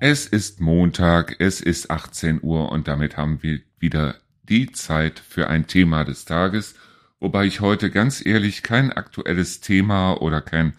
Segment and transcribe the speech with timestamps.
[0.00, 5.48] Es ist Montag, es ist 18 Uhr und damit haben wir wieder die Zeit für
[5.48, 6.76] ein Thema des Tages,
[7.18, 10.74] wobei ich heute ganz ehrlich kein aktuelles Thema oder kein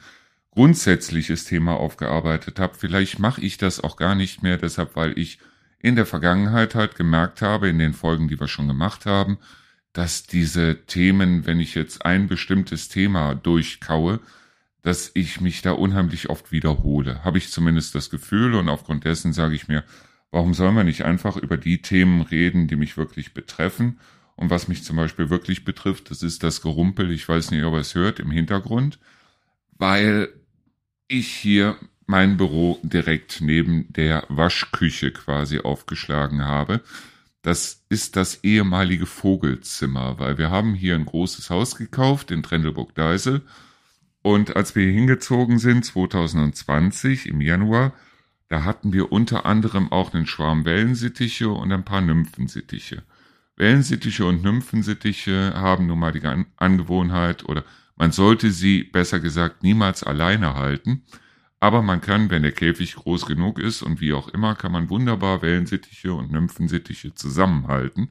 [0.51, 2.75] grundsätzliches Thema aufgearbeitet habe.
[2.77, 5.39] Vielleicht mache ich das auch gar nicht mehr, deshalb weil ich
[5.79, 9.37] in der Vergangenheit halt gemerkt habe, in den Folgen, die wir schon gemacht haben,
[9.91, 14.21] dass diese Themen, wenn ich jetzt ein bestimmtes Thema durchkaue,
[14.81, 17.23] dass ich mich da unheimlich oft wiederhole.
[17.23, 19.83] Habe ich zumindest das Gefühl und aufgrund dessen sage ich mir,
[20.31, 23.99] warum soll man nicht einfach über die Themen reden, die mich wirklich betreffen?
[24.35, 27.73] Und was mich zum Beispiel wirklich betrifft, das ist das Gerumpel, ich weiß nicht, ob
[27.73, 28.99] ihr es hört, im Hintergrund,
[29.77, 30.29] weil
[31.09, 31.75] ich hier
[32.05, 36.81] mein Büro direkt neben der Waschküche quasi aufgeschlagen habe.
[37.41, 43.41] Das ist das ehemalige Vogelzimmer, weil wir haben hier ein großes Haus gekauft in Trendelburg-Deisel.
[44.21, 47.93] Und als wir hingezogen sind, 2020 im Januar,
[48.49, 53.03] da hatten wir unter anderem auch einen Schwarm Wellensittiche und ein paar Nymphensittiche.
[53.55, 56.23] Wellensittiche und Nymphensittiche haben nun mal die
[56.57, 57.63] Angewohnheit oder
[57.95, 61.03] man sollte sie, besser gesagt, niemals alleine halten.
[61.59, 64.89] Aber man kann, wenn der Käfig groß genug ist und wie auch immer, kann man
[64.89, 68.09] wunderbar Wellensittiche und Nymphensittiche zusammenhalten.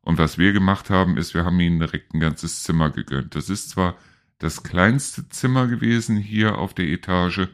[0.00, 3.34] Und was wir gemacht haben, ist, wir haben ihnen direkt ein ganzes Zimmer gegönnt.
[3.34, 3.96] Das ist zwar
[4.38, 7.48] das kleinste Zimmer gewesen hier auf der Etage,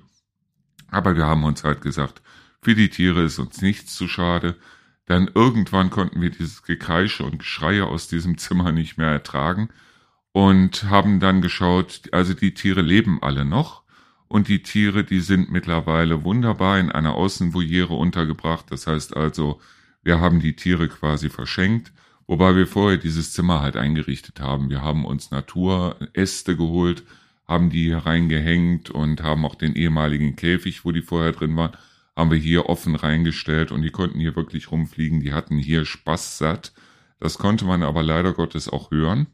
[0.88, 2.22] aber wir haben uns halt gesagt,
[2.60, 4.56] für die Tiere ist uns nichts zu schade.
[5.06, 9.68] Dann irgendwann konnten wir dieses Gekreische und Geschreie aus diesem Zimmer nicht mehr ertragen
[10.32, 13.82] und haben dann geschaut, also die Tiere leben alle noch
[14.28, 18.66] und die Tiere, die sind mittlerweile wunderbar in einer Außenvoliere untergebracht.
[18.70, 19.60] Das heißt also,
[20.02, 21.92] wir haben die Tiere quasi verschenkt,
[22.26, 24.70] wobei wir vorher dieses Zimmer halt eingerichtet haben.
[24.70, 27.02] Wir haben uns Naturäste geholt,
[27.46, 31.76] haben die hier reingehängt und haben auch den ehemaligen Käfig, wo die vorher drin waren,
[32.16, 35.20] haben wir hier offen reingestellt und die konnten hier wirklich rumfliegen.
[35.20, 36.72] Die hatten hier Spaß satt.
[37.18, 39.28] Das konnte man aber leider Gottes auch hören.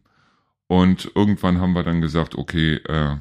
[0.67, 3.17] Und irgendwann haben wir dann gesagt, okay, äh,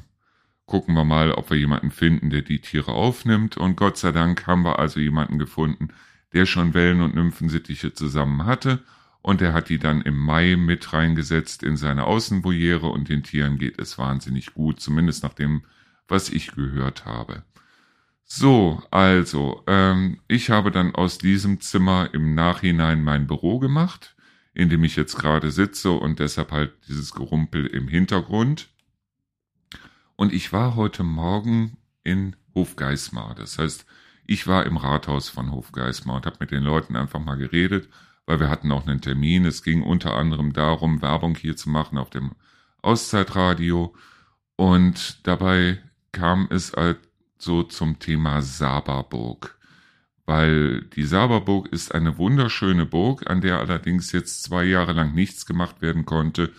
[0.66, 3.56] gucken wir mal, ob wir jemanden finden, der die Tiere aufnimmt.
[3.56, 5.88] Und Gott sei Dank haben wir also jemanden gefunden,
[6.34, 8.80] der schon Wellen- und Nymphensittiche zusammen hatte.
[9.22, 13.58] Und der hat die dann im Mai mit reingesetzt in seine Außenvoliere und den Tieren
[13.58, 15.64] geht es wahnsinnig gut, zumindest nach dem,
[16.06, 17.42] was ich gehört habe.
[18.24, 24.14] So, also, ähm, ich habe dann aus diesem Zimmer im Nachhinein mein Büro gemacht,
[24.54, 28.68] in dem ich jetzt gerade sitze und deshalb halt dieses Gerumpel im Hintergrund.
[30.16, 33.34] Und ich war heute Morgen in Hofgeismar.
[33.34, 33.86] Das heißt,
[34.26, 37.88] ich war im Rathaus von Hofgeismar und habe mit den Leuten einfach mal geredet,
[38.28, 39.46] weil wir hatten auch einen Termin.
[39.46, 42.32] Es ging unter anderem darum, Werbung hier zu machen auf dem
[42.82, 43.94] Auszeitradio.
[44.54, 45.78] Und dabei
[46.12, 49.58] kam es also zum Thema Saberburg.
[50.26, 55.46] Weil die Saberburg ist eine wunderschöne Burg, an der allerdings jetzt zwei Jahre lang nichts
[55.46, 56.52] gemacht werden konnte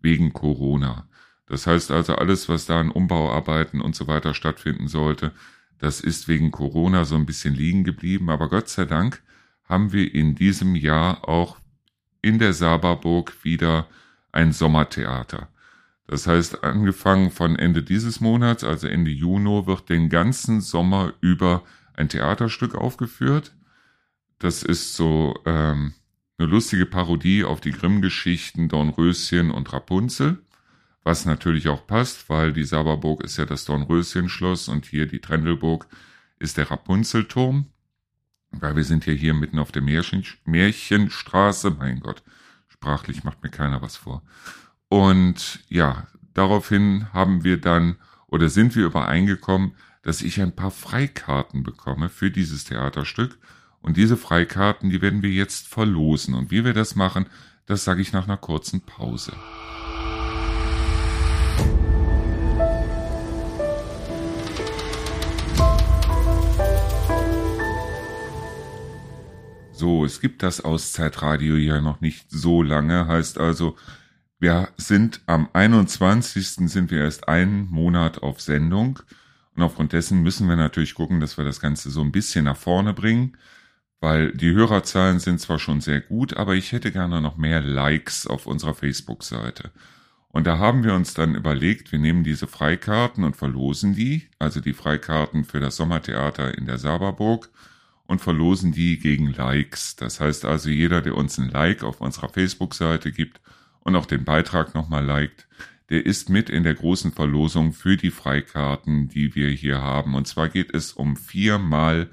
[0.00, 1.08] wegen Corona.
[1.48, 5.32] Das heißt also, alles, was da an Umbauarbeiten und so weiter stattfinden sollte,
[5.78, 8.30] das ist wegen Corona so ein bisschen liegen geblieben.
[8.30, 9.24] Aber Gott sei Dank
[9.68, 11.58] haben wir in diesem Jahr auch
[12.22, 13.86] in der Saberburg wieder
[14.32, 15.48] ein Sommertheater.
[16.06, 21.64] Das heißt, angefangen von Ende dieses Monats, also Ende Juni, wird den ganzen Sommer über
[21.94, 23.54] ein Theaterstück aufgeführt.
[24.38, 25.94] Das ist so ähm,
[26.38, 30.38] eine lustige Parodie auf die Grimm-Geschichten Dornröschen und Rapunzel.
[31.02, 35.86] Was natürlich auch passt, weil die Saberburg ist ja das Dornröschenschloss und hier die Trendelburg
[36.38, 37.66] ist der Rapunzelturm.
[38.50, 41.70] Weil wir sind ja hier mitten auf der Märchen, Märchenstraße.
[41.70, 42.22] Mein Gott,
[42.68, 44.22] sprachlich macht mir keiner was vor.
[44.88, 47.96] Und ja, daraufhin haben wir dann
[48.26, 53.38] oder sind wir übereingekommen, dass ich ein paar Freikarten bekomme für dieses Theaterstück.
[53.80, 56.34] Und diese Freikarten, die werden wir jetzt verlosen.
[56.34, 57.26] Und wie wir das machen,
[57.66, 59.32] das sage ich nach einer kurzen Pause.
[69.78, 73.76] So, es gibt das Auszeitradio ja noch nicht so lange, heißt also,
[74.38, 76.48] wir sind am 21.
[76.48, 79.00] sind wir erst einen Monat auf Sendung
[79.54, 82.56] und aufgrund dessen müssen wir natürlich gucken, dass wir das Ganze so ein bisschen nach
[82.56, 83.36] vorne bringen,
[84.00, 88.26] weil die Hörerzahlen sind zwar schon sehr gut, aber ich hätte gerne noch mehr Likes
[88.26, 89.72] auf unserer Facebook-Seite.
[90.28, 94.60] Und da haben wir uns dann überlegt, wir nehmen diese Freikarten und verlosen die, also
[94.60, 97.50] die Freikarten für das Sommertheater in der Saberburg
[98.06, 99.96] und verlosen die gegen Likes.
[99.96, 103.40] Das heißt also, jeder, der uns ein Like auf unserer Facebook-Seite gibt
[103.80, 105.46] und auch den Beitrag nochmal liked,
[105.88, 110.14] der ist mit in der großen Verlosung für die Freikarten, die wir hier haben.
[110.14, 112.08] Und zwar geht es um viermal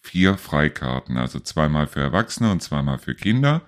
[0.00, 3.62] vier Freikarten, also zweimal für Erwachsene und zweimal für Kinder.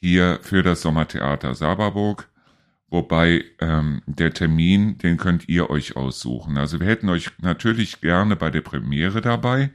[0.00, 2.28] Hier für das Sommertheater Saberburg.
[2.90, 6.56] Wobei ähm, der Termin, den könnt ihr euch aussuchen.
[6.56, 9.70] Also wir hätten euch natürlich gerne bei der Premiere dabei,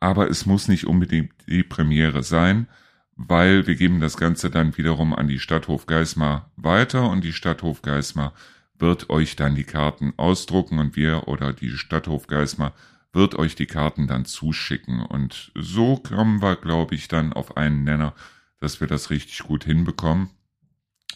[0.00, 2.68] aber es muss nicht unbedingt die Premiere sein,
[3.16, 7.82] weil wir geben das Ganze dann wiederum an die Stadthof Geismar weiter und die Stadthof
[7.82, 8.34] Geismar
[8.78, 12.74] wird euch dann die Karten ausdrucken und wir oder die Stadthof Geismar
[13.16, 15.00] wird euch die Karten dann zuschicken.
[15.00, 18.14] Und so kommen wir, glaube ich, dann auf einen Nenner,
[18.60, 20.28] dass wir das richtig gut hinbekommen,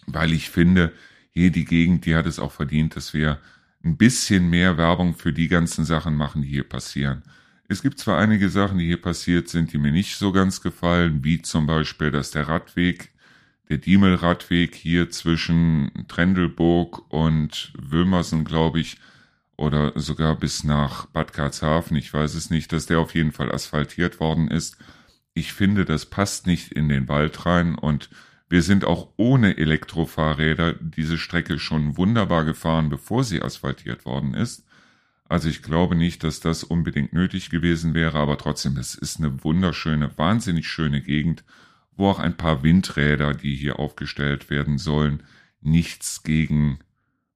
[0.07, 0.93] weil ich finde,
[1.31, 3.39] hier die Gegend, die hat es auch verdient, dass wir
[3.85, 7.23] ein bisschen mehr Werbung für die ganzen Sachen machen, die hier passieren.
[7.71, 11.23] Es gibt zwar einige Sachen, die hier passiert sind, die mir nicht so ganz gefallen,
[11.23, 13.13] wie zum Beispiel, dass der Radweg,
[13.69, 18.97] der Diemelradweg hier zwischen Trendelburg und Wülmersen, glaube ich,
[19.57, 23.53] oder sogar bis nach Bad Karlshafen, ich weiß es nicht, dass der auf jeden Fall
[23.53, 24.77] asphaltiert worden ist.
[25.33, 28.11] Ich finde, das passt nicht in den Wald rein und
[28.49, 34.65] wir sind auch ohne Elektrofahrräder diese Strecke schon wunderbar gefahren, bevor sie asphaltiert worden ist.
[35.31, 39.45] Also ich glaube nicht, dass das unbedingt nötig gewesen wäre, aber trotzdem, es ist eine
[39.45, 41.45] wunderschöne, wahnsinnig schöne Gegend,
[41.97, 45.23] wo auch ein paar Windräder, die hier aufgestellt werden sollen,
[45.61, 46.81] nichts gegen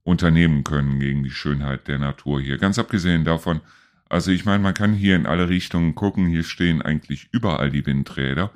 [0.03, 2.59] unternehmen können, gegen die Schönheit der Natur hier.
[2.59, 3.61] Ganz abgesehen davon,
[4.09, 7.87] also ich meine, man kann hier in alle Richtungen gucken, hier stehen eigentlich überall die
[7.87, 8.51] Windräder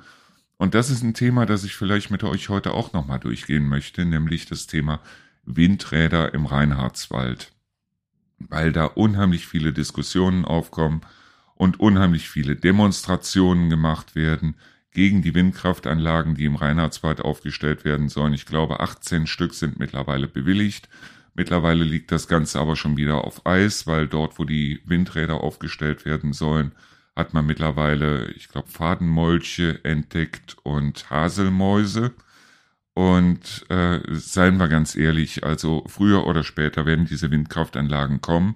[0.57, 4.03] und das ist ein Thema, das ich vielleicht mit euch heute auch nochmal durchgehen möchte,
[4.03, 4.99] nämlich das Thema
[5.45, 7.53] Windräder im Reinhardswald.
[8.39, 11.01] Weil da unheimlich viele Diskussionen aufkommen
[11.55, 14.55] und unheimlich viele Demonstrationen gemacht werden
[14.91, 18.33] gegen die Windkraftanlagen, die im Reinhardswald aufgestellt werden sollen.
[18.33, 20.89] Ich glaube, 18 Stück sind mittlerweile bewilligt.
[21.35, 26.05] Mittlerweile liegt das Ganze aber schon wieder auf Eis, weil dort, wo die Windräder aufgestellt
[26.05, 26.71] werden sollen,
[27.15, 32.13] hat man mittlerweile, ich glaube, Fadenmolche entdeckt und Haselmäuse.
[32.93, 38.55] Und äh, seien wir ganz ehrlich, also früher oder später werden diese Windkraftanlagen kommen.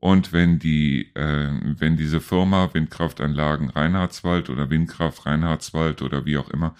[0.00, 6.50] Und wenn die, äh, wenn diese Firma Windkraftanlagen Reinhardswald oder Windkraft Reinhardswald oder wie auch
[6.50, 6.74] immer,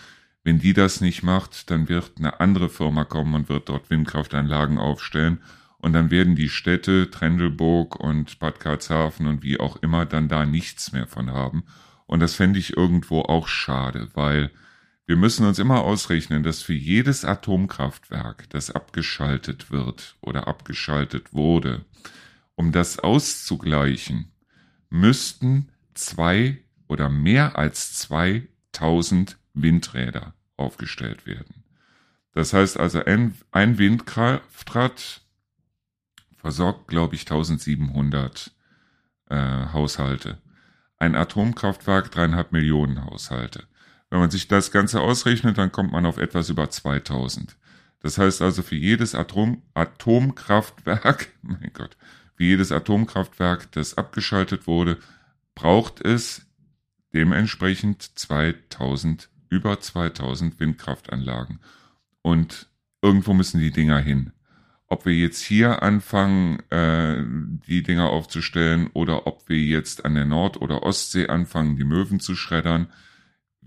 [0.44, 4.78] wenn die das nicht macht, dann wird eine andere Firma kommen und wird dort Windkraftanlagen
[4.78, 5.40] aufstellen
[5.78, 10.44] und dann werden die Städte Trendelburg und Bad Karlshafen und wie auch immer dann da
[10.44, 11.64] nichts mehr von haben.
[12.06, 14.50] Und das fände ich irgendwo auch schade, weil
[15.08, 21.86] wir müssen uns immer ausrechnen, dass für jedes Atomkraftwerk, das abgeschaltet wird oder abgeschaltet wurde,
[22.56, 24.30] um das auszugleichen,
[24.90, 26.58] müssten zwei
[26.88, 31.64] oder mehr als 2000 Windräder aufgestellt werden.
[32.34, 33.34] Das heißt also, ein,
[33.78, 35.22] Windkraftrad
[36.36, 38.52] versorgt, glaube ich, 1700
[39.30, 39.36] äh,
[39.72, 40.36] Haushalte.
[40.98, 43.67] Ein Atomkraftwerk dreieinhalb Millionen Haushalte.
[44.10, 47.56] Wenn man sich das Ganze ausrechnet, dann kommt man auf etwas über 2000.
[48.00, 51.96] Das heißt also, für jedes Atom Atomkraftwerk, mein Gott,
[52.36, 54.98] für jedes Atomkraftwerk, das abgeschaltet wurde,
[55.54, 56.46] braucht es
[57.12, 61.58] dementsprechend 2000, über 2000 Windkraftanlagen.
[62.22, 62.68] Und
[63.02, 64.32] irgendwo müssen die Dinger hin
[64.88, 67.22] ob wir jetzt hier anfangen, äh,
[67.66, 72.20] die Dinger aufzustellen oder ob wir jetzt an der Nord- oder Ostsee anfangen, die Möwen
[72.20, 72.88] zu schreddern.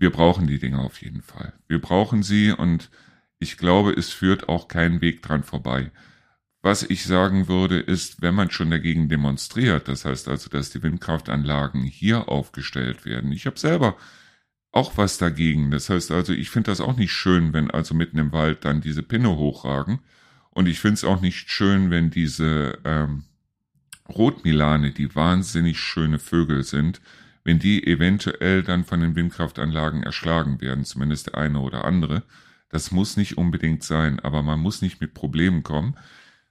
[0.02, 1.52] Wir brauchen die Dinger auf jeden Fall.
[1.68, 2.90] Wir brauchen sie und
[3.38, 5.92] ich glaube, es führt auch kein Weg dran vorbei.
[6.60, 10.82] Was ich sagen würde, ist, wenn man schon dagegen demonstriert, das heißt also, dass die
[10.82, 13.30] Windkraftanlagen hier aufgestellt werden.
[13.30, 13.96] Ich habe selber
[14.72, 15.70] auch was dagegen.
[15.70, 18.80] Das heißt also, ich finde das auch nicht schön, wenn also mitten im Wald dann
[18.80, 20.00] diese Pinne hochragen.
[20.50, 23.22] Und ich finde es auch nicht schön, wenn diese ähm,
[24.08, 27.00] Rotmilane, die wahnsinnig schöne Vögel sind,
[27.44, 32.22] wenn die eventuell dann von den Windkraftanlagen erschlagen werden, zumindest der eine oder andere.
[32.68, 35.96] Das muss nicht unbedingt sein, aber man muss nicht mit Problemen kommen,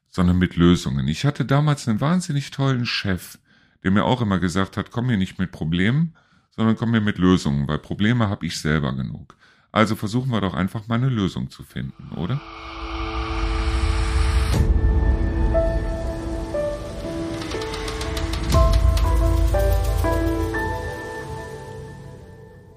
[0.10, 1.08] sondern mit Lösungen.
[1.08, 3.40] Ich hatte damals einen wahnsinnig tollen Chef,
[3.84, 6.14] der mir auch immer gesagt hat, komm mir nicht mit Problemen,
[6.52, 9.36] sondern komm mir mit Lösungen, weil Probleme habe ich selber genug.
[9.72, 12.42] Also versuchen wir doch einfach mal eine Lösung zu finden, oder?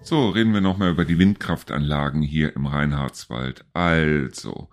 [0.06, 3.64] So, reden wir nochmal über die Windkraftanlagen hier im Reinhardswald.
[3.72, 4.68] Also,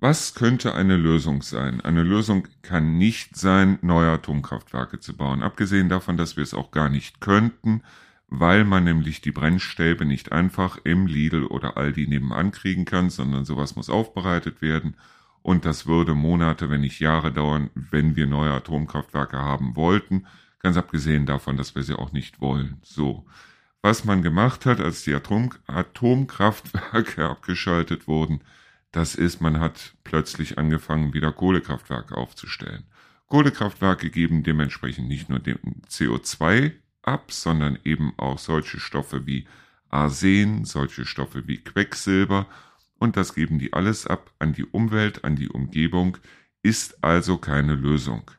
[0.00, 1.80] was könnte eine Lösung sein?
[1.80, 5.44] Eine Lösung kann nicht sein, neue Atomkraftwerke zu bauen.
[5.44, 7.82] Abgesehen davon, dass wir es auch gar nicht könnten,
[8.26, 13.44] weil man nämlich die Brennstäbe nicht einfach im Lidl oder Aldi nebenan kriegen kann, sondern
[13.44, 14.96] sowas muss aufbereitet werden.
[15.42, 20.26] Und das würde Monate, wenn nicht Jahre dauern, wenn wir neue Atomkraftwerke haben wollten.
[20.58, 22.78] Ganz abgesehen davon, dass wir sie auch nicht wollen.
[22.82, 23.24] So.
[23.82, 28.40] Was man gemacht hat, als die Atom Atomkraftwerke abgeschaltet wurden,
[28.90, 32.84] das ist, man hat plötzlich angefangen, wieder Kohlekraftwerke aufzustellen.
[33.26, 39.46] Kohlekraftwerke geben dementsprechend nicht nur CO2 ab, sondern eben auch solche Stoffe wie
[39.88, 42.46] Arsen, solche Stoffe wie Quecksilber
[42.98, 46.18] und das geben die alles ab an die Umwelt, an die Umgebung,
[46.62, 48.30] ist also keine Lösung.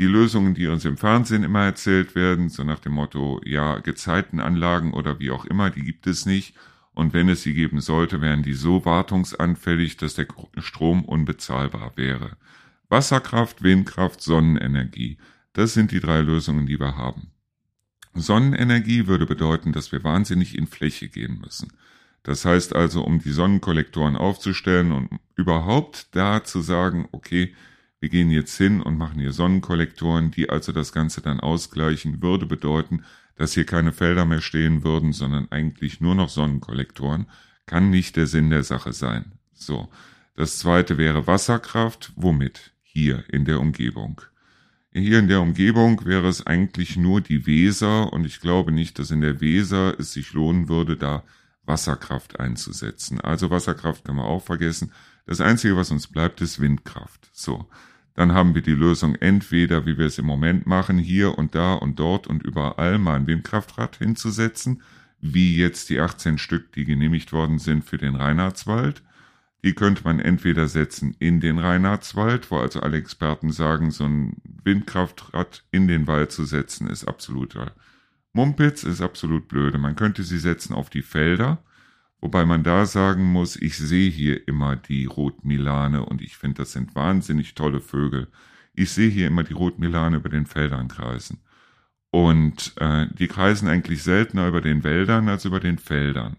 [0.00, 4.94] Die Lösungen, die uns im Fernsehen immer erzählt werden, so nach dem Motto, ja, Gezeitenanlagen
[4.94, 6.56] oder wie auch immer, die gibt es nicht.
[6.94, 10.26] Und wenn es sie geben sollte, wären die so wartungsanfällig, dass der
[10.56, 12.38] Strom unbezahlbar wäre.
[12.88, 15.18] Wasserkraft, Windkraft, Sonnenenergie.
[15.52, 17.32] Das sind die drei Lösungen, die wir haben.
[18.14, 21.74] Sonnenenergie würde bedeuten, dass wir wahnsinnig in Fläche gehen müssen.
[22.22, 27.54] Das heißt also, um die Sonnenkollektoren aufzustellen und überhaupt da zu sagen, okay,
[28.00, 32.46] wir gehen jetzt hin und machen hier Sonnenkollektoren, die also das Ganze dann ausgleichen, würde
[32.46, 33.04] bedeuten,
[33.36, 37.26] dass hier keine Felder mehr stehen würden, sondern eigentlich nur noch Sonnenkollektoren,
[37.66, 39.32] kann nicht der Sinn der Sache sein.
[39.52, 39.88] So.
[40.34, 42.12] Das zweite wäre Wasserkraft.
[42.16, 42.72] Womit?
[42.82, 44.22] Hier in der Umgebung.
[44.92, 49.10] Hier in der Umgebung wäre es eigentlich nur die Weser und ich glaube nicht, dass
[49.10, 51.22] in der Weser es sich lohnen würde, da
[51.64, 53.20] Wasserkraft einzusetzen.
[53.20, 54.92] Also Wasserkraft kann man auch vergessen.
[55.26, 57.30] Das Einzige, was uns bleibt, ist Windkraft.
[57.32, 57.68] So.
[58.14, 61.74] Dann haben wir die Lösung entweder, wie wir es im Moment machen, hier und da
[61.74, 64.82] und dort und überall mal ein Windkraftrad hinzusetzen,
[65.20, 69.02] wie jetzt die 18 Stück, die genehmigt worden sind für den Reinhardswald,
[69.62, 74.36] die könnte man entweder setzen in den Reinhardswald, wo also alle Experten sagen, so ein
[74.64, 77.72] Windkraftrad in den Wald zu setzen, ist absoluter
[78.32, 79.78] Mumpitz, ist absolut blöde.
[79.78, 81.62] Man könnte sie setzen auf die Felder,
[82.20, 86.72] wobei man da sagen muss, ich sehe hier immer die Rotmilane und ich finde, das
[86.72, 88.28] sind wahnsinnig tolle Vögel.
[88.74, 91.40] Ich sehe hier immer die Rotmilane über den Feldern kreisen.
[92.10, 96.36] Und äh, die kreisen eigentlich seltener über den Wäldern als über den Feldern.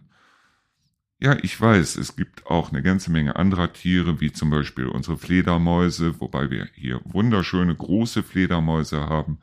[1.24, 5.18] Ja, ich weiß, es gibt auch eine ganze Menge anderer Tiere, wie zum Beispiel unsere
[5.18, 9.40] Fledermäuse, wobei wir hier wunderschöne große Fledermäuse haben.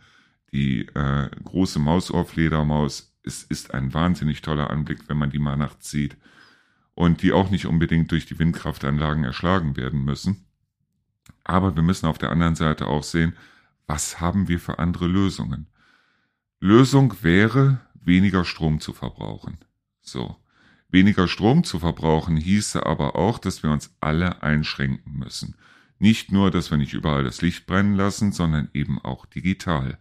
[0.52, 5.90] Die äh, große Mausohrfledermaus es ist ein wahnsinnig toller Anblick, wenn man die mal nachts
[5.90, 6.16] sieht.
[6.94, 10.47] Und die auch nicht unbedingt durch die Windkraftanlagen erschlagen werden müssen.
[11.44, 13.37] Aber wir müssen auf der anderen Seite auch sehen,
[13.87, 15.68] was haben wir für andere Lösungen?
[16.58, 19.58] Lösung wäre, weniger Strom zu verbrauchen.
[20.00, 20.37] So.
[20.90, 25.54] Weniger Strom zu verbrauchen hieße aber auch, dass wir uns alle einschränken müssen.
[25.99, 29.99] Nicht nur, dass wir nicht überall das Licht brennen lassen, sondern eben auch digital.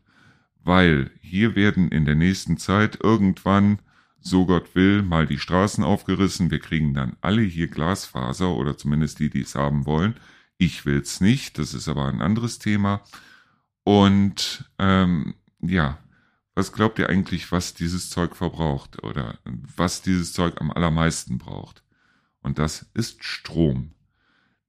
[0.67, 3.79] Weil hier werden in der nächsten Zeit irgendwann,
[4.19, 6.51] so Gott will, mal die Straßen aufgerissen.
[6.51, 10.15] Wir kriegen dann alle hier Glasfaser oder zumindest die, die es haben wollen.
[10.57, 13.01] Ich will's nicht, das ist aber ein anderes Thema.
[13.85, 15.99] Und ähm, ja,
[16.53, 21.81] was glaubt ihr eigentlich, was dieses Zeug verbraucht oder was dieses Zeug am allermeisten braucht?
[22.41, 23.91] Und das ist Strom.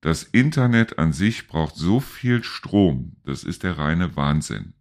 [0.01, 4.75] Das Internet an sich braucht so viel Strom, das ist der reine Wahnsinn.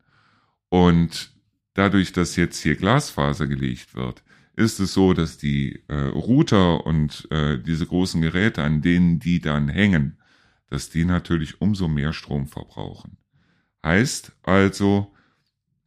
[0.69, 1.31] Und
[1.74, 4.24] dadurch, dass jetzt hier Glasfaser gelegt wird,
[4.55, 9.39] ist es so, dass die äh, Router und äh, diese großen Geräte, an denen die
[9.39, 10.17] dann hängen,
[10.69, 13.17] dass die natürlich umso mehr Strom verbrauchen.
[13.86, 15.13] Heißt also,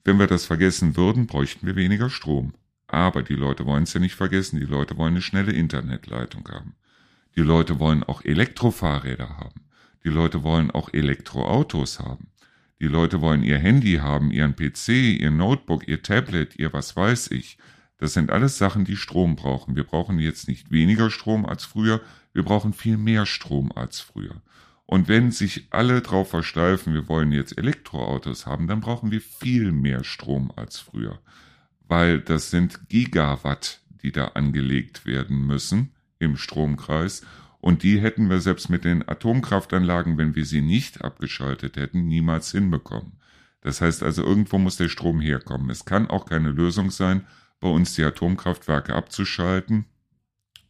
[0.04, 2.54] wenn wir das vergessen würden, bräuchten wir weniger Strom.
[2.86, 6.74] Aber die Leute wollen es ja nicht vergessen, die Leute wollen eine schnelle Internetleitung haben.
[7.36, 9.66] Die Leute wollen auch Elektrofahrräder haben.
[10.04, 12.28] Die Leute wollen auch Elektroautos haben.
[12.80, 14.88] Die Leute wollen ihr Handy haben, ihren PC,
[15.20, 17.58] ihr Notebook, ihr Tablet, ihr was weiß ich.
[17.98, 19.76] Das sind alles Sachen, die Strom brauchen.
[19.76, 22.00] Wir brauchen jetzt nicht weniger Strom als früher,
[22.32, 24.40] wir brauchen viel mehr Strom als früher.
[24.86, 29.72] Und wenn sich alle drauf versteifen, wir wollen jetzt Elektroautos haben, dann brauchen wir viel
[29.72, 31.20] mehr Strom als früher.
[31.86, 37.22] Weil das sind Gigawatt, die da angelegt werden müssen im Stromkreis.
[37.60, 42.50] Und die hätten wir selbst mit den Atomkraftanlagen, wenn wir sie nicht abgeschaltet hätten, niemals
[42.52, 43.12] hinbekommen.
[43.60, 45.68] Das heißt also, irgendwo muss der Strom herkommen.
[45.68, 47.26] Es kann auch keine Lösung sein,
[47.60, 49.84] bei uns die Atomkraftwerke abzuschalten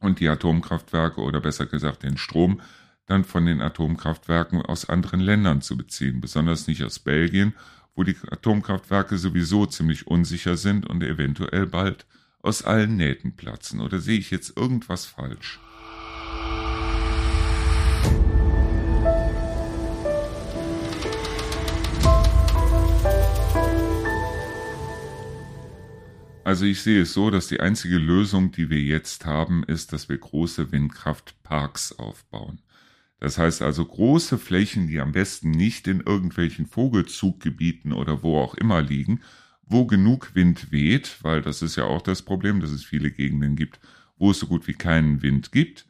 [0.00, 2.60] und die Atomkraftwerke oder besser gesagt den Strom
[3.06, 7.54] dann von den Atomkraftwerken aus anderen Ländern zu beziehen, besonders nicht aus Belgien,
[7.94, 12.06] wo die Atomkraftwerke sowieso ziemlich unsicher sind und eventuell bald
[12.40, 13.80] aus allen Nähten platzen.
[13.80, 15.58] Oder sehe ich jetzt irgendwas falsch?
[26.50, 30.08] Also ich sehe es so, dass die einzige Lösung, die wir jetzt haben, ist, dass
[30.08, 32.58] wir große Windkraftparks aufbauen.
[33.20, 38.54] Das heißt also große Flächen, die am besten nicht in irgendwelchen Vogelzuggebieten oder wo auch
[38.54, 39.20] immer liegen,
[39.62, 43.54] wo genug Wind weht, weil das ist ja auch das Problem, dass es viele Gegenden
[43.54, 43.78] gibt,
[44.18, 45.86] wo es so gut wie keinen Wind gibt.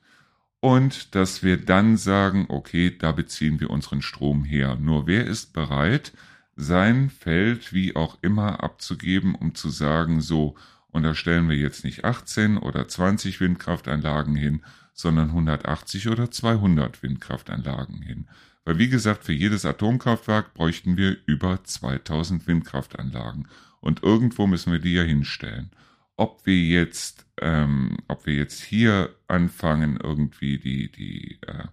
[0.60, 4.76] Und dass wir dann sagen, okay, da beziehen wir unseren Strom her.
[4.78, 6.12] Nur wer ist bereit,
[6.56, 10.56] sein Feld wie auch immer abzugeben, um zu sagen, so,
[10.88, 17.02] und da stellen wir jetzt nicht 18 oder 20 Windkraftanlagen hin, sondern 180 oder 200
[17.02, 18.26] Windkraftanlagen hin.
[18.64, 23.48] Weil wie gesagt, für jedes Atomkraftwerk bräuchten wir über 2000 Windkraftanlagen.
[23.80, 25.70] Und irgendwo müssen wir die ja hinstellen.
[26.16, 31.64] Ob wir jetzt, ähm, ob wir jetzt hier anfangen, irgendwie die, die, äh,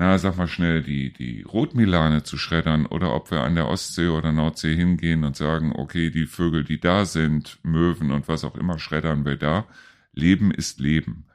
[0.00, 4.08] na, sag mal schnell, die, die Rotmilane zu schreddern oder ob wir an der Ostsee
[4.08, 8.54] oder Nordsee hingehen und sagen, okay, die Vögel, die da sind, Möwen und was auch
[8.56, 9.66] immer, schreddern wir da.
[10.14, 11.26] Leben ist Leben.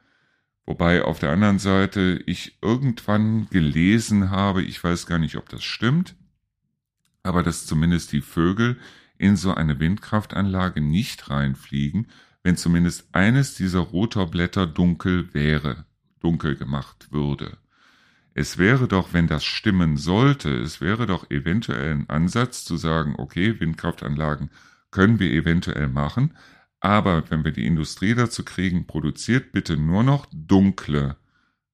[0.65, 5.63] Wobei auf der anderen Seite ich irgendwann gelesen habe, ich weiß gar nicht, ob das
[5.63, 6.15] stimmt,
[7.21, 8.77] aber dass zumindest die Vögel
[9.19, 12.07] in so eine Windkraftanlage nicht reinfliegen,
[12.41, 15.85] wenn zumindest eines dieser Rotorblätter dunkel wäre,
[16.19, 17.59] dunkel gemacht würde.
[18.37, 23.15] Es wäre doch, wenn das stimmen sollte, es wäre doch eventuell ein Ansatz zu sagen,
[23.17, 24.49] okay, Windkraftanlagen
[24.91, 26.33] können wir eventuell machen,
[26.81, 31.15] aber wenn wir die Industrie dazu kriegen, produziert bitte nur noch dunkle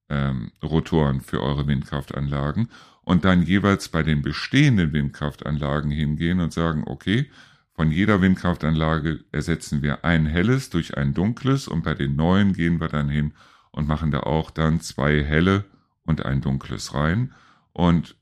[0.08, 2.68] ähm, Rotoren für eure Windkraftanlagen
[3.02, 7.28] und dann jeweils bei den bestehenden Windkraftanlagen hingehen und sagen, okay,
[7.74, 12.80] von jeder Windkraftanlage ersetzen wir ein helles durch ein dunkles und bei den neuen gehen
[12.80, 13.32] wir dann hin
[13.72, 15.64] und machen da auch dann zwei helle
[16.04, 17.32] und ein dunkles rein.
[17.72, 18.16] Und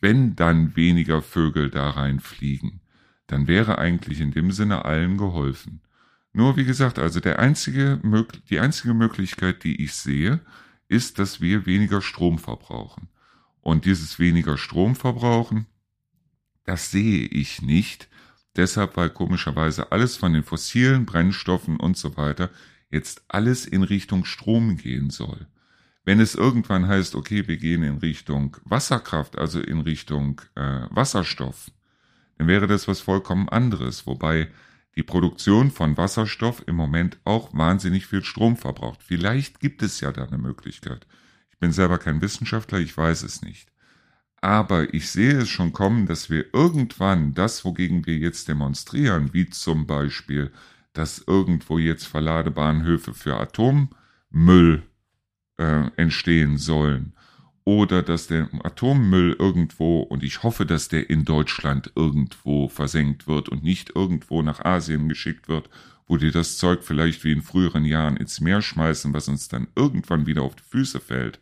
[0.00, 2.80] wenn dann weniger Vögel da reinfliegen,
[3.26, 5.80] dann wäre eigentlich in dem Sinne allen geholfen.
[6.32, 8.00] Nur wie gesagt, also der einzige,
[8.50, 10.40] die einzige Möglichkeit, die ich sehe,
[10.88, 13.08] ist, dass wir weniger Strom verbrauchen.
[13.60, 15.66] Und dieses weniger Strom verbrauchen,
[16.64, 18.08] das sehe ich nicht.
[18.56, 22.50] Deshalb, weil komischerweise alles von den fossilen Brennstoffen und so weiter
[22.90, 25.46] jetzt alles in Richtung Strom gehen soll.
[26.08, 31.70] Wenn es irgendwann heißt, okay, wir gehen in Richtung Wasserkraft, also in Richtung äh, Wasserstoff,
[32.38, 34.48] dann wäre das was vollkommen anderes, wobei
[34.96, 39.00] die Produktion von Wasserstoff im Moment auch wahnsinnig viel Strom verbraucht.
[39.02, 41.06] Vielleicht gibt es ja da eine Möglichkeit.
[41.50, 43.70] Ich bin selber kein Wissenschaftler, ich weiß es nicht.
[44.40, 49.50] Aber ich sehe es schon kommen, dass wir irgendwann das, wogegen wir jetzt demonstrieren, wie
[49.50, 50.52] zum Beispiel,
[50.94, 54.87] dass irgendwo jetzt Verladebahnhöfe für Atommüll
[55.58, 57.12] äh, entstehen sollen
[57.68, 63.50] oder dass der Atommüll irgendwo, und ich hoffe, dass der in Deutschland irgendwo versenkt wird
[63.50, 65.68] und nicht irgendwo nach Asien geschickt wird,
[66.06, 69.68] wo die das Zeug vielleicht wie in früheren Jahren ins Meer schmeißen, was uns dann
[69.76, 71.40] irgendwann wieder auf die Füße fällt.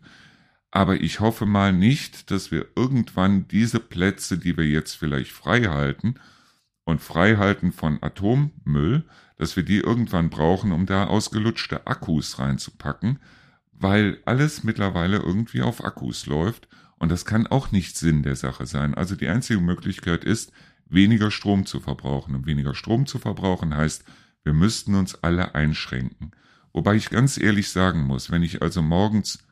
[0.72, 5.62] Aber ich hoffe mal nicht, dass wir irgendwann diese Plätze, die wir jetzt vielleicht frei
[5.62, 6.16] halten
[6.84, 9.04] und frei halten von Atommüll,
[9.38, 13.20] dass wir die irgendwann brauchen, um da ausgelutschte Akkus reinzupacken,
[13.78, 18.66] weil alles mittlerweile irgendwie auf Akkus läuft und das kann auch nicht Sinn der Sache
[18.66, 18.94] sein.
[18.94, 20.52] Also die einzige Möglichkeit ist,
[20.88, 22.34] weniger Strom zu verbrauchen.
[22.34, 24.04] Und weniger Strom zu verbrauchen heißt,
[24.44, 26.30] wir müssten uns alle einschränken.
[26.72, 29.44] Wobei ich ganz ehrlich sagen muss, wenn ich also morgens,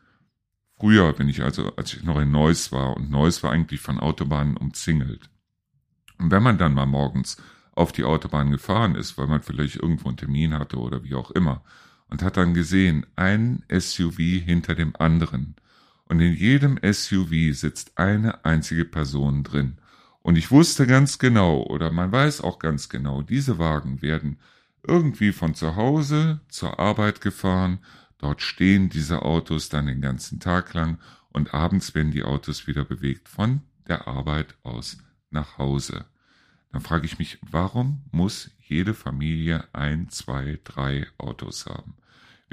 [0.79, 3.99] früher, wenn ich also, als ich noch in Neuss war, und Neuss war eigentlich von
[3.99, 5.31] Autobahnen umzingelt.
[6.19, 7.37] Und wenn man dann mal morgens
[7.73, 11.31] auf die Autobahn gefahren ist, weil man vielleicht irgendwo einen Termin hatte oder wie auch
[11.33, 11.65] immer,
[12.15, 15.57] und hat dann gesehen, ein SUV hinter dem anderen.
[16.05, 19.79] Und in jedem SUV sitzt eine einzige Person drin.
[20.23, 24.39] Und ich wusste ganz genau, oder man weiß auch ganz genau, diese Wagen werden
[24.87, 27.81] irgendwie von zu Hause zur Arbeit gefahren,
[28.19, 31.01] dort stehen diese Autos dann den ganzen Tag lang
[31.31, 34.99] und abends werden die Autos wieder bewegt von der Arbeit aus
[35.31, 36.05] nach Hause.
[36.71, 41.97] Dann frage ich mich, warum muss jede Familie ein, zwei, drei Autos haben?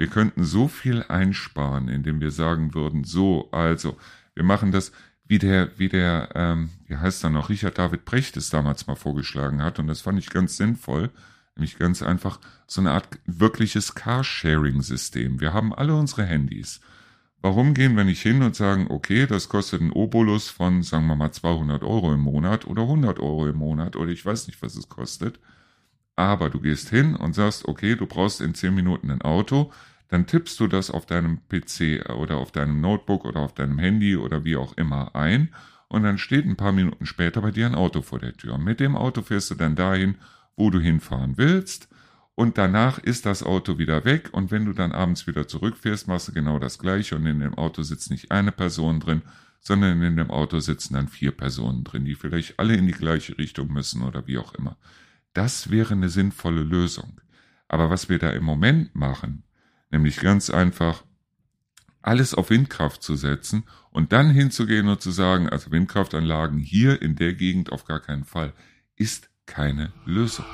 [0.02, 3.96] Wir könnten so viel einsparen, indem wir sagen würden, so, also,
[4.34, 4.90] wir machen das,
[5.28, 8.96] wie der, wie der, ähm, wie heißt er noch, Richard David Brecht es damals mal
[8.96, 11.10] vorgeschlagen hat, und das fand ich ganz sinnvoll,
[11.54, 15.40] nämlich ganz einfach so eine Art wirkliches Carsharing-System.
[15.40, 16.80] Wir haben alle unsere Handys.
[17.40, 21.14] Warum gehen wir nicht hin und sagen, okay, das kostet ein Obolus von, sagen wir
[21.14, 24.74] mal, 200 Euro im Monat oder 100 Euro im Monat oder ich weiß nicht, was
[24.74, 25.38] es kostet.
[26.16, 29.70] Aber du gehst hin und sagst, okay, du brauchst in 10 Minuten ein Auto
[30.12, 34.14] dann tippst du das auf deinem PC oder auf deinem Notebook oder auf deinem Handy
[34.14, 35.54] oder wie auch immer ein
[35.88, 38.58] und dann steht ein paar Minuten später bei dir ein Auto vor der Tür.
[38.58, 40.16] Mit dem Auto fährst du dann dahin,
[40.54, 41.88] wo du hinfahren willst
[42.34, 46.28] und danach ist das Auto wieder weg und wenn du dann abends wieder zurückfährst, machst
[46.28, 49.22] du genau das gleiche und in dem Auto sitzt nicht eine Person drin,
[49.60, 53.38] sondern in dem Auto sitzen dann vier Personen drin, die vielleicht alle in die gleiche
[53.38, 54.76] Richtung müssen oder wie auch immer.
[55.32, 57.18] Das wäre eine sinnvolle Lösung.
[57.66, 59.44] Aber was wir da im Moment machen,
[59.92, 61.04] nämlich ganz einfach
[62.00, 67.14] alles auf Windkraft zu setzen und dann hinzugehen und zu sagen, also Windkraftanlagen hier in
[67.14, 68.52] der Gegend auf gar keinen Fall,
[68.96, 70.46] ist keine Lösung.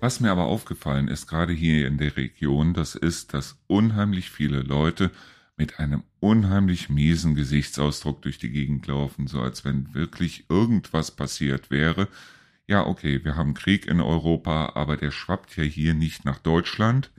[0.00, 4.60] Was mir aber aufgefallen ist, gerade hier in der Region, das ist, dass unheimlich viele
[4.60, 5.10] Leute
[5.56, 11.70] mit einem unheimlich miesen Gesichtsausdruck durch die Gegend laufen, so als wenn wirklich irgendwas passiert
[11.70, 12.08] wäre.
[12.66, 17.12] Ja, okay, wir haben Krieg in Europa, aber der schwappt ja hier nicht nach Deutschland.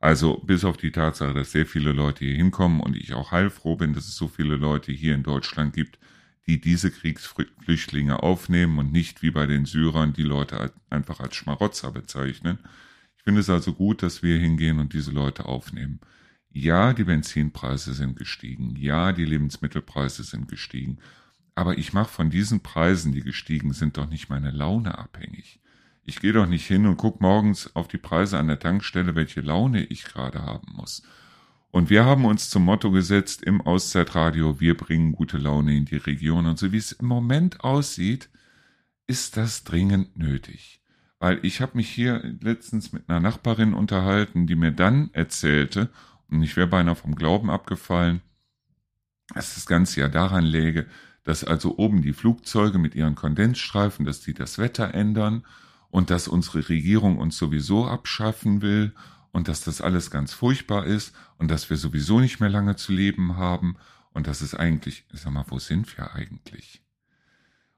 [0.00, 3.76] Also bis auf die Tatsache, dass sehr viele Leute hier hinkommen und ich auch heilfroh
[3.76, 5.98] bin, dass es so viele Leute hier in Deutschland gibt,
[6.46, 11.92] die diese Kriegsflüchtlinge aufnehmen und nicht wie bei den Syrern die Leute einfach als Schmarotzer
[11.92, 12.58] bezeichnen.
[13.18, 16.00] Ich finde es also gut, dass wir hingehen und diese Leute aufnehmen.
[16.60, 18.74] Ja, die Benzinpreise sind gestiegen.
[18.76, 20.98] Ja, die Lebensmittelpreise sind gestiegen.
[21.54, 25.60] Aber ich mache von diesen Preisen, die gestiegen sind, doch nicht meine Laune abhängig.
[26.04, 29.40] Ich gehe doch nicht hin und gucke morgens auf die Preise an der Tankstelle, welche
[29.40, 31.04] Laune ich gerade haben muss.
[31.70, 35.96] Und wir haben uns zum Motto gesetzt im Auszeitradio, wir bringen gute Laune in die
[35.96, 36.46] Region.
[36.46, 38.30] Und so wie es im Moment aussieht,
[39.06, 40.82] ist das dringend nötig.
[41.20, 45.90] Weil ich habe mich hier letztens mit einer Nachbarin unterhalten, die mir dann erzählte,
[46.30, 48.20] und ich wäre beinahe vom Glauben abgefallen,
[49.34, 50.86] dass das Ganze ja daran läge,
[51.24, 55.44] dass also oben die Flugzeuge mit ihren Kondensstreifen, dass die das Wetter ändern
[55.90, 58.94] und dass unsere Regierung uns sowieso abschaffen will
[59.32, 62.92] und dass das alles ganz furchtbar ist und dass wir sowieso nicht mehr lange zu
[62.92, 63.76] leben haben
[64.12, 66.82] und dass es eigentlich, sag mal, wo sind wir eigentlich?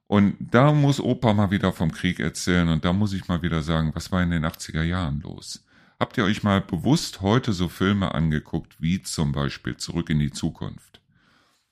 [0.06, 3.62] Und da muss Opa mal wieder vom Krieg erzählen und da muss ich mal wieder
[3.62, 5.64] sagen, was war in den 80er Jahren los?
[6.00, 10.30] Habt ihr euch mal bewusst heute so Filme angeguckt, wie zum Beispiel Zurück in die
[10.30, 11.02] Zukunft?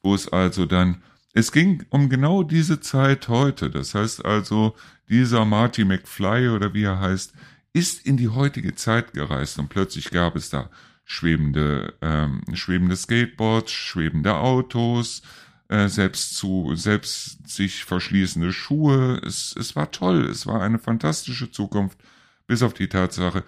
[0.02, 3.70] Wo es also dann, es ging um genau diese Zeit heute.
[3.70, 4.76] Das heißt also,
[5.08, 7.32] dieser Marty McFly oder wie er heißt,
[7.72, 10.68] ist in die heutige Zeit gereist und plötzlich gab es da
[11.06, 15.22] schwebende, ähm, schwebende Skateboards, schwebende Autos,
[15.68, 19.22] äh, selbst zu, selbst sich verschließende Schuhe.
[19.24, 21.98] Es, es war toll, es war eine fantastische Zukunft,
[22.46, 23.42] bis auf die Tatsache,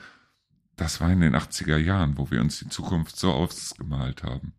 [0.80, 4.54] das war in den 80er Jahren, wo wir uns die Zukunft so ausgemalt haben.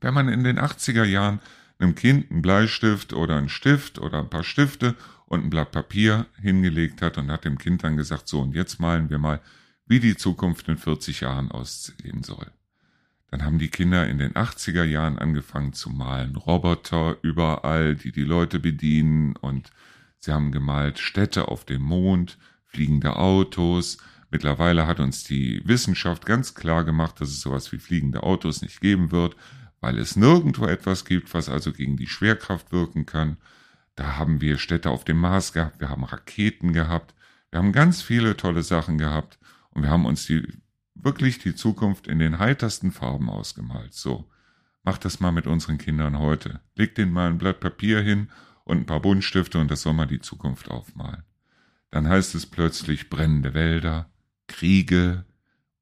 [0.00, 1.40] Wenn man in den 80er Jahren
[1.78, 6.24] einem Kind einen Bleistift oder einen Stift oder ein paar Stifte und ein Blatt Papier
[6.40, 9.40] hingelegt hat und hat dem Kind dann gesagt, so und jetzt malen wir mal,
[9.84, 12.50] wie die Zukunft in 40 Jahren aussehen soll.
[13.30, 16.36] Dann haben die Kinder in den 80er Jahren angefangen zu malen.
[16.36, 19.70] Roboter überall, die die Leute bedienen und
[20.18, 23.98] sie haben gemalt Städte auf dem Mond, fliegende Autos.
[24.32, 28.80] Mittlerweile hat uns die Wissenschaft ganz klar gemacht, dass es sowas wie fliegende Autos nicht
[28.80, 29.36] geben wird,
[29.82, 33.36] weil es nirgendwo etwas gibt, was also gegen die Schwerkraft wirken kann.
[33.94, 37.14] Da haben wir Städte auf dem Mars gehabt, wir haben Raketen gehabt,
[37.50, 40.42] wir haben ganz viele tolle Sachen gehabt und wir haben uns die,
[40.94, 43.92] wirklich die Zukunft in den heitersten Farben ausgemalt.
[43.92, 44.30] So,
[44.82, 46.60] macht das mal mit unseren Kindern heute.
[46.74, 48.30] Legt denen mal ein Blatt Papier hin
[48.64, 51.24] und ein paar Buntstifte und das soll mal die Zukunft aufmalen.
[51.90, 54.08] Dann heißt es plötzlich brennende Wälder,
[54.52, 55.24] Kriege,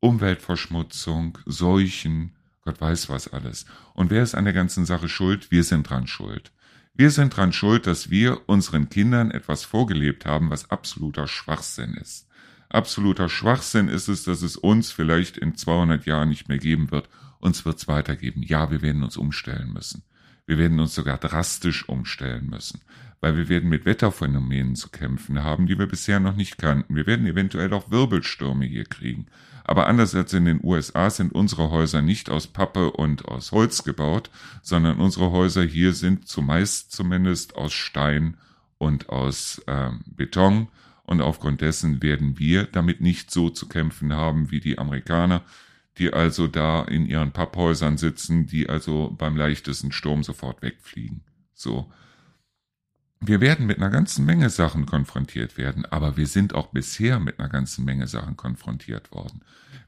[0.00, 3.66] Umweltverschmutzung, Seuchen, Gott weiß was alles.
[3.94, 5.50] Und wer ist an der ganzen Sache schuld?
[5.50, 6.52] Wir sind dran schuld.
[6.94, 12.26] Wir sind dran schuld, dass wir unseren Kindern etwas vorgelebt haben, was absoluter Schwachsinn ist.
[12.68, 17.08] Absoluter Schwachsinn ist es, dass es uns vielleicht in 200 Jahren nicht mehr geben wird.
[17.40, 18.42] Uns wird es weitergeben.
[18.42, 20.02] Ja, wir werden uns umstellen müssen.
[20.46, 22.80] Wir werden uns sogar drastisch umstellen müssen,
[23.20, 26.96] weil wir werden mit Wetterphänomenen zu kämpfen haben, die wir bisher noch nicht kannten.
[26.96, 29.26] Wir werden eventuell auch Wirbelstürme hier kriegen.
[29.64, 33.84] Aber anders als in den USA sind unsere Häuser nicht aus Pappe und aus Holz
[33.84, 34.30] gebaut,
[34.62, 38.36] sondern unsere Häuser hier sind zumeist zumindest aus Stein
[38.78, 40.68] und aus äh, Beton.
[41.04, 45.42] Und aufgrund dessen werden wir damit nicht so zu kämpfen haben wie die Amerikaner,
[45.98, 51.22] die also da in ihren Papphäusern sitzen, die also beim leichtesten Sturm sofort wegfliegen.
[51.52, 51.92] So.
[53.22, 57.38] Wir werden mit einer ganzen Menge Sachen konfrontiert werden, aber wir sind auch bisher mit
[57.38, 59.42] einer ganzen Menge Sachen konfrontiert worden.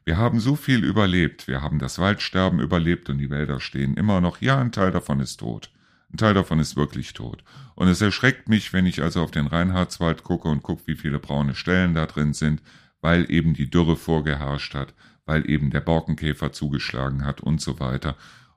[0.05, 4.21] Wir haben so viel überlebt, wir haben das Waldsterben überlebt und die Wälder stehen immer
[4.21, 4.39] noch.
[4.39, 5.71] Ja, ein Teil davon ist tot.
[6.13, 7.43] Ein Teil davon ist wirklich tot.
[7.73, 11.17] Und es erschreckt mich, wenn ich also auf den Reinhardswald gucke und gucke, wie viele
[11.17, 12.61] braune Stellen da drin sind,
[13.01, 14.93] weil eben die Dürre vorgeherrscht hat,
[15.25, 18.15] weil eben der Borkenkäfer zugeschlagen hat und so weiter.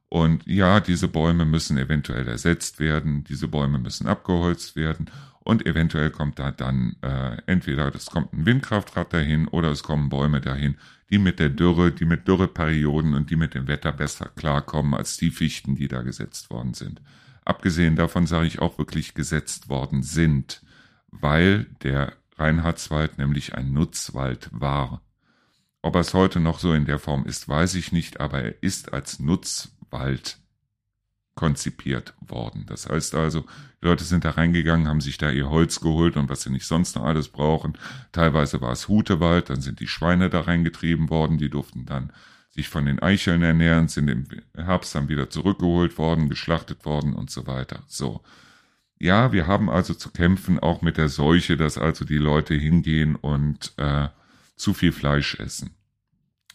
[0.09, 6.11] Und ja, diese Bäume müssen eventuell ersetzt werden, diese Bäume müssen abgeholzt werden und eventuell
[6.11, 10.77] kommt da dann äh, entweder es kommt ein Windkraftrad dahin oder es kommen Bäume dahin,
[11.11, 15.16] die mit der Dürre, die mit Dürreperioden und die mit dem Wetter besser klarkommen als
[15.16, 17.01] die Fichten, die da gesetzt worden sind.
[17.45, 20.62] Abgesehen davon sage ich auch wirklich gesetzt worden sind,
[21.11, 25.01] weil der Reinhardswald nämlich ein Nutzwald war.
[25.81, 28.62] Ob er es heute noch so in der Form ist, weiß ich nicht, aber er
[28.62, 29.75] ist als Nutzwald
[31.37, 32.64] konzipiert worden.
[32.66, 33.42] Das heißt also,
[33.82, 36.66] die Leute sind da reingegangen, haben sich da ihr Holz geholt und was sie nicht
[36.66, 37.76] sonst noch alles brauchen.
[38.11, 42.11] Teilweise war es Hutewald, dann sind die Schweine da reingetrieben worden, die durften dann
[42.50, 47.30] sich von den Eicheln ernähren, sind im Herbst dann wieder zurückgeholt worden, geschlachtet worden und
[47.30, 47.82] so weiter.
[47.87, 48.22] So.
[48.98, 53.14] Ja, wir haben also zu kämpfen auch mit der Seuche, dass also die Leute hingehen
[53.14, 54.09] und äh,
[54.56, 55.75] zu viel Fleisch essen.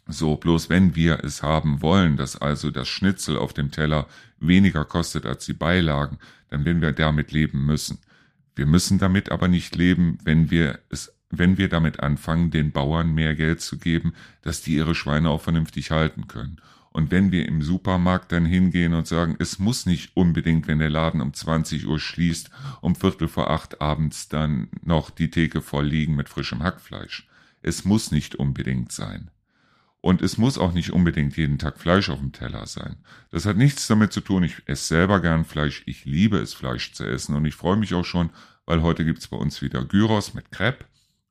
[0.08, 4.08] So, bloß wenn wir es haben wollen, dass also das Schnitzel auf dem Teller
[4.40, 6.18] weniger kostet als die Beilagen,
[6.50, 8.00] dann werden wir damit leben müssen.
[8.56, 13.14] Wir müssen damit aber nicht leben, wenn wir es, wenn wir damit anfangen, den Bauern
[13.14, 16.58] mehr Geld zu geben, dass die ihre Schweine auch vernünftig halten können.
[16.94, 20.90] Und wenn wir im Supermarkt dann hingehen und sagen, es muss nicht unbedingt, wenn der
[20.90, 22.50] Laden um 20 Uhr schließt,
[22.82, 27.30] um Viertel vor acht abends dann noch die Theke voll liegen mit frischem Hackfleisch.
[27.62, 29.32] Es muss nicht unbedingt sein.
[30.02, 32.98] Und es muss auch nicht unbedingt jeden Tag Fleisch auf dem Teller sein.
[33.30, 36.94] Das hat nichts damit zu tun, ich esse selber gern Fleisch, ich liebe es, Fleisch
[36.94, 38.32] zu essen und ich freue mich auch schon,
[38.66, 40.86] weil heute gibt's bei uns wieder Gyros mit Crepe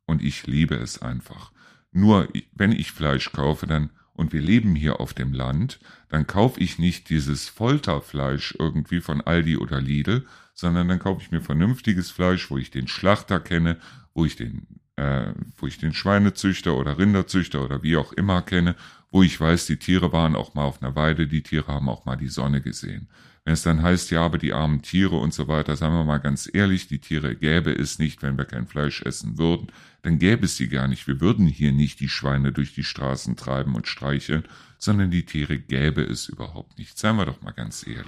[0.06, 1.50] und ich liebe es einfach.
[1.90, 5.80] Nur wenn ich Fleisch kaufe, dann und wir leben hier auf dem Land,
[6.10, 11.30] dann kaufe ich nicht dieses Folterfleisch irgendwie von Aldi oder Lidl, sondern dann kaufe ich
[11.30, 13.78] mir vernünftiges Fleisch, wo ich den Schlachter kenne,
[14.12, 18.76] wo ich den äh, wo ich den Schweinezüchter oder Rinderzüchter oder wie auch immer kenne,
[19.10, 22.04] wo ich weiß, die Tiere waren auch mal auf einer Weide, die Tiere haben auch
[22.04, 23.08] mal die Sonne gesehen.
[23.44, 26.18] Wenn es dann heißt, ja, aber die armen Tiere und so weiter, sagen wir mal
[26.18, 29.68] ganz ehrlich, die Tiere gäbe es nicht, wenn wir kein Fleisch essen würden,
[30.02, 31.06] dann gäbe es sie gar nicht.
[31.06, 34.44] Wir würden hier nicht die Schweine durch die Straßen treiben und streicheln,
[34.76, 36.98] sondern die Tiere gäbe es überhaupt nicht.
[36.98, 38.06] Seien wir doch mal ganz ehrlich.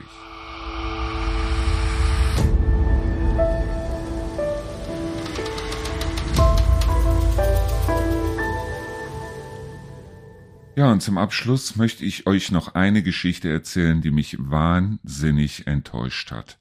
[10.75, 16.31] Ja, und zum Abschluss möchte ich euch noch eine Geschichte erzählen, die mich wahnsinnig enttäuscht
[16.31, 16.59] hat.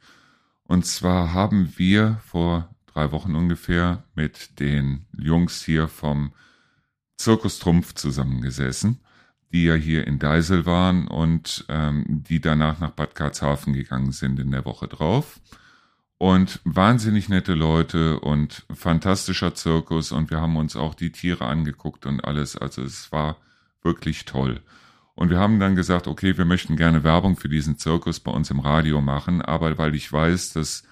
[0.65, 6.33] Und zwar haben wir vor drei Wochen ungefähr mit den Jungs hier vom
[7.17, 8.99] Zirkus Trumpf zusammengesessen,
[9.53, 14.39] die ja hier in Deisel waren und ähm, die danach nach Bad Karlshafen gegangen sind
[14.39, 15.39] in der Woche drauf.
[16.17, 22.05] Und wahnsinnig nette Leute und fantastischer Zirkus und wir haben uns auch die Tiere angeguckt
[22.05, 22.57] und alles.
[22.57, 23.37] Also es war
[23.83, 24.61] wirklich toll.
[25.15, 28.49] Und wir haben dann gesagt, okay, wir möchten gerne Werbung für diesen Zirkus bei uns
[28.49, 30.83] im Radio machen, aber weil ich weiß, dass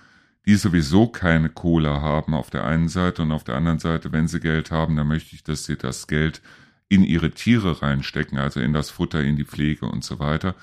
[0.46, 4.28] die sowieso keine Kohle haben auf der einen Seite und auf der anderen Seite, wenn
[4.28, 6.42] sie Geld haben, dann möchte ich, dass sie das Geld
[6.90, 10.56] in ihre Tiere reinstecken, also in das Futter, in die Pflege und so weiter,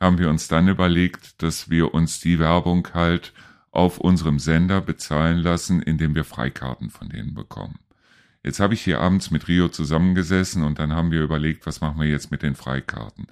[0.00, 3.32] haben wir uns dann überlegt, dass wir uns die Werbung halt
[3.70, 7.78] auf unserem Sender bezahlen lassen, indem wir Freikarten von denen bekommen.
[8.44, 11.98] Jetzt habe ich hier abends mit Rio zusammengesessen und dann haben wir überlegt, was machen
[11.98, 13.26] wir jetzt mit den Freikarten.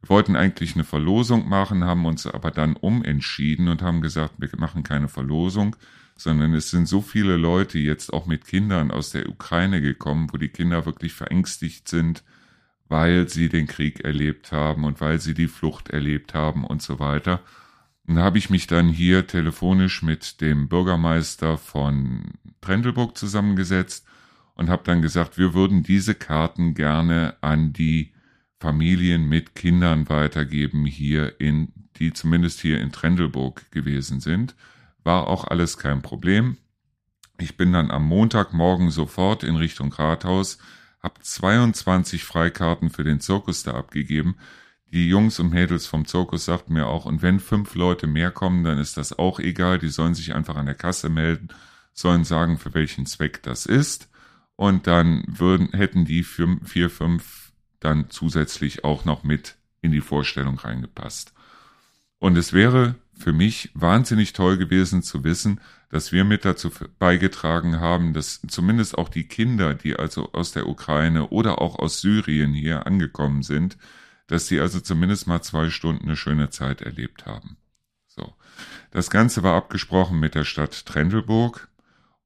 [0.00, 4.48] Wir wollten eigentlich eine Verlosung machen, haben uns aber dann umentschieden und haben gesagt, wir
[4.56, 5.76] machen keine Verlosung,
[6.16, 10.38] sondern es sind so viele Leute jetzt auch mit Kindern aus der Ukraine gekommen, wo
[10.38, 12.24] die Kinder wirklich verängstigt sind,
[12.88, 16.98] weil sie den Krieg erlebt haben und weil sie die Flucht erlebt haben und so
[16.98, 17.40] weiter.
[18.06, 24.06] Und habe ich mich dann hier telefonisch mit dem Bürgermeister von Trendelburg zusammengesetzt
[24.54, 28.12] und habe dann gesagt, wir würden diese Karten gerne an die
[28.60, 34.54] Familien mit Kindern weitergeben hier in, die zumindest hier in Trendelburg gewesen sind.
[35.02, 36.56] War auch alles kein Problem.
[37.38, 40.58] Ich bin dann am Montagmorgen sofort in Richtung Rathaus,
[41.02, 44.36] habe 22 Freikarten für den Zirkus da abgegeben.
[44.86, 48.62] Die Jungs und Mädels vom Zirkus sagten mir auch, und wenn fünf Leute mehr kommen,
[48.62, 49.80] dann ist das auch egal.
[49.80, 51.48] Die sollen sich einfach an der Kasse melden,
[51.92, 54.08] sollen sagen, für welchen Zweck das ist
[54.56, 60.58] und dann würden, hätten die vier, fünf dann zusätzlich auch noch mit in die Vorstellung
[60.58, 61.34] reingepasst.
[62.18, 67.78] Und es wäre für mich wahnsinnig toll gewesen zu wissen, dass wir mit dazu beigetragen
[67.78, 72.54] haben, dass zumindest auch die Kinder, die also aus der Ukraine oder auch aus Syrien
[72.54, 73.76] hier angekommen sind,
[74.26, 77.56] dass sie also zumindest mal zwei Stunden eine schöne Zeit erlebt haben.
[78.06, 78.34] So.
[78.90, 81.68] Das Ganze war abgesprochen mit der Stadt Trendelburg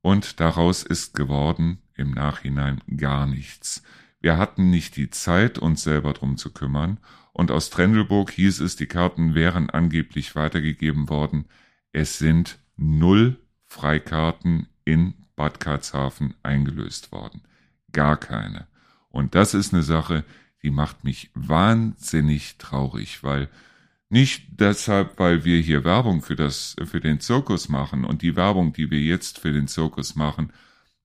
[0.01, 3.83] und daraus ist geworden im Nachhinein gar nichts.
[4.21, 6.99] Wir hatten nicht die Zeit, uns selber drum zu kümmern,
[7.33, 11.45] und aus Trendelburg hieß es, die Karten wären angeblich weitergegeben worden.
[11.93, 17.43] Es sind null Freikarten in Bad Karlshafen eingelöst worden.
[17.93, 18.67] Gar keine.
[19.09, 20.25] Und das ist eine Sache,
[20.65, 23.49] die macht mich wahnsinnig traurig, weil
[24.09, 28.73] nicht deshalb, weil wir hier Werbung für das, für den Zirkus machen und die Werbung,
[28.73, 30.53] die wir jetzt für den Zirkus machen,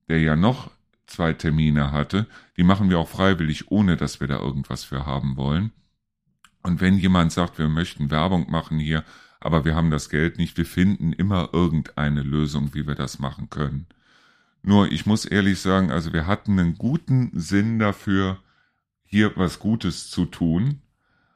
[0.07, 0.71] der ja noch
[1.05, 5.35] zwei Termine hatte, die machen wir auch freiwillig, ohne dass wir da irgendwas für haben
[5.35, 5.71] wollen.
[6.61, 9.03] Und wenn jemand sagt, wir möchten Werbung machen hier,
[9.39, 13.49] aber wir haben das Geld nicht, wir finden immer irgendeine Lösung, wie wir das machen
[13.49, 13.87] können.
[14.61, 18.39] Nur ich muss ehrlich sagen, also wir hatten einen guten Sinn dafür,
[19.03, 20.81] hier was Gutes zu tun.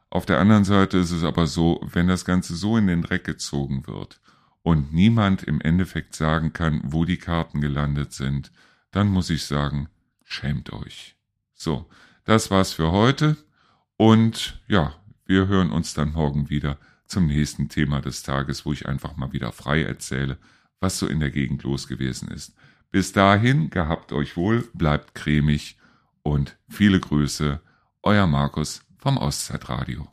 [0.10, 3.26] Auf der anderen Seite ist es aber so, wenn das Ganze so in den Dreck
[3.26, 4.22] gezogen wird
[4.64, 8.54] und niemand im Endeffekt sagen kann, wo die Karten gelandet sind,
[8.92, 9.90] dann muss ich sagen,
[10.24, 11.16] schämt euch.
[11.54, 11.90] So,
[12.24, 13.38] das war's für heute
[13.98, 14.94] und ja,
[15.26, 19.34] wir hören uns dann morgen wieder zum nächsten Thema des Tages, wo ich einfach mal
[19.34, 20.38] wieder frei erzähle,
[20.80, 22.54] was so in der Gegend los gewesen ist.
[22.92, 25.78] Bis dahin, gehabt euch wohl, bleibt cremig
[26.24, 27.60] und viele Grüße,
[28.04, 30.08] euer Markus vom Auszeitradio.